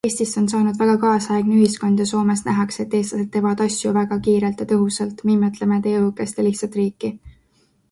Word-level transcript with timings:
Eestist 0.07 0.37
on 0.39 0.45
saanud 0.51 0.77
väga 0.83 0.93
kaasaegne 1.01 1.57
ühiskond 1.63 2.01
ja 2.03 2.07
Soomes 2.11 2.41
nähakse, 2.47 2.81
et 2.87 2.95
eestlased 3.01 3.31
teevad 3.37 3.63
asju 3.67 3.93
väga 3.99 4.19
kiirelt 4.29 4.65
ja 4.65 4.69
tõhusalt, 4.73 5.23
me 5.29 5.37
imetleme 5.37 5.81
teie 5.87 6.01
õhukest 6.03 6.43
ja 6.43 6.49
lihtsat 6.51 6.83
riiki. 6.83 7.17